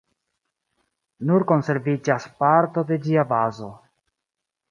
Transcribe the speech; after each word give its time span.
Nur 1.31 1.45
konserviĝas 1.51 2.25
parto 2.41 2.85
de 2.93 2.99
ĝia 3.05 3.27
bazo. 3.35 3.71